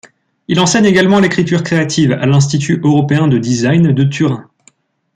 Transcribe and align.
Il 0.47 0.59
enseigne 0.59 0.85
également 0.85 1.19
l'écriture 1.19 1.61
créative 1.61 2.11
à 2.11 2.25
l'Institut 2.25 2.81
Européen 2.83 3.27
de 3.27 3.37
Design 3.37 3.93
de 3.93 4.03
Turin. 4.03 4.49